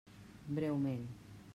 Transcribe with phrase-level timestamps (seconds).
[0.55, 1.05] Breument.